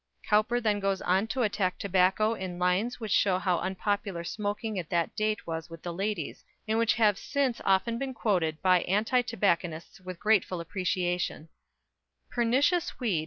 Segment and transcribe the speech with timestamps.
[0.27, 4.89] _Cowper then goes on to attack tobacco in lines which show how unpopular smoking at
[4.89, 10.01] that date was with ladies, and which have since often been quoted by anti tobacconists
[10.01, 11.49] with grateful appreciation:
[12.35, 13.19] _Pernicious weed!